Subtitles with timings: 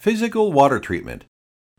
[0.00, 1.26] Physical water treatment.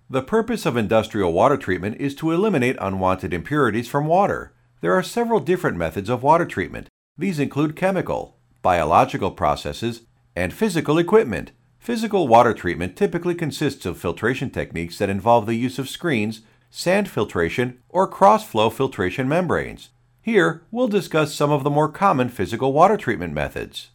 [0.07, 4.53] The purpose of industrial water treatment is to eliminate unwanted impurities from water.
[4.81, 6.87] There are several different methods of water treatment.
[7.17, 10.01] These include chemical, biological processes,
[10.35, 11.51] and physical equipment.
[11.79, 17.09] Physical water treatment typically consists of filtration techniques that involve the use of screens, sand
[17.09, 19.89] filtration, or cross flow filtration membranes.
[20.21, 23.89] Here, we'll discuss some of the more common physical water treatment methods.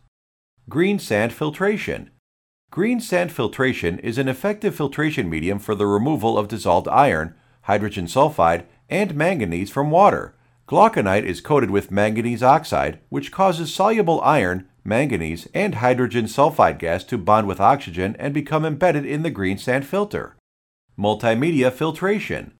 [0.68, 2.10] Green sand filtration.
[2.76, 8.04] Green sand filtration is an effective filtration medium for the removal of dissolved iron, hydrogen
[8.04, 10.34] sulfide, and manganese from water.
[10.68, 17.02] Glauconite is coated with manganese oxide, which causes soluble iron, manganese, and hydrogen sulfide gas
[17.04, 20.36] to bond with oxygen and become embedded in the green sand filter.
[20.98, 22.52] Multimedia filtration.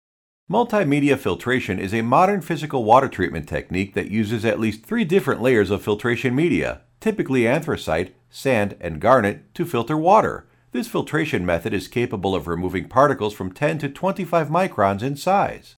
[0.51, 5.43] Multimedia filtration is a modern physical water treatment technique that uses at least three different
[5.43, 10.45] layers of filtration media, typically anthracite, sand, and garnet, to filter water.
[10.73, 15.77] This filtration method is capable of removing particles from 10 to 25 microns in size.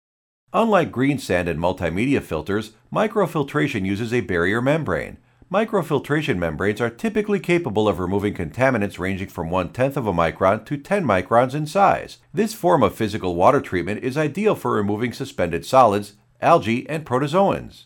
[0.54, 5.18] Unlike green sand and multimedia filters, microfiltration uses a barrier membrane.
[5.52, 10.64] Microfiltration membranes are typically capable of removing contaminants ranging from one tenth of a micron
[10.64, 12.16] to 10 microns in size.
[12.32, 17.84] This form of physical water treatment is ideal for removing suspended solids, algae, and protozoans.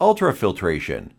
[0.00, 1.10] Ultrafiltration.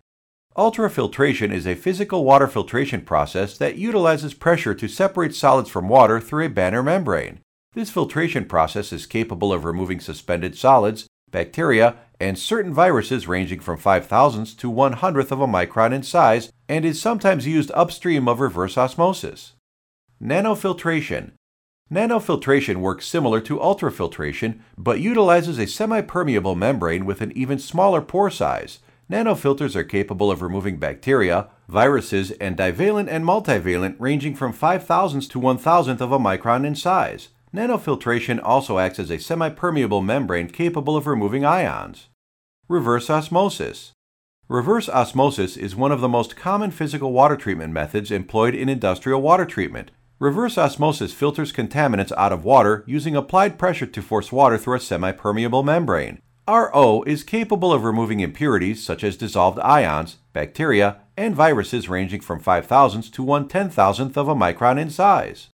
[0.59, 6.19] Ultrafiltration is a physical water filtration process that utilizes pressure to separate solids from water
[6.19, 7.39] through a barrier membrane.
[7.75, 13.77] This filtration process is capable of removing suspended solids, bacteria, and certain viruses ranging from
[13.77, 18.27] 5 thousandths to 1 hundredth of a micron in size and is sometimes used upstream
[18.27, 19.53] of reverse osmosis.
[20.21, 21.31] Nanofiltration.
[21.89, 28.29] Nanofiltration works similar to ultrafiltration but utilizes a semi-permeable membrane with an even smaller pore
[28.29, 28.79] size.
[29.11, 35.27] Nanofilters are capable of removing bacteria, viruses, and divalent and multivalent ranging from 5 thousandths
[35.29, 37.29] to 1 thousandth of a micron in size.
[37.51, 42.09] Nanofiltration also acts as a semi-permeable membrane capable of removing ions.
[42.67, 43.93] Reverse osmosis.
[44.47, 49.23] Reverse osmosis is one of the most common physical water treatment methods employed in industrial
[49.23, 49.89] water treatment.
[50.19, 54.79] Reverse osmosis filters contaminants out of water using applied pressure to force water through a
[54.79, 56.21] semi-permeable membrane.
[56.49, 62.39] RO is capable of removing impurities such as dissolved ions, bacteria, and viruses ranging from
[62.39, 65.49] 5 thousandths to 1 ten thousandth of a micron in size.